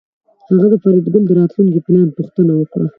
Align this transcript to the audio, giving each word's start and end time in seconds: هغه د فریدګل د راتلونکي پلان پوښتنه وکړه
هغه 0.49 0.65
د 0.71 0.75
فریدګل 0.81 1.23
د 1.27 1.31
راتلونکي 1.39 1.79
پلان 1.85 2.07
پوښتنه 2.17 2.51
وکړه 2.55 2.87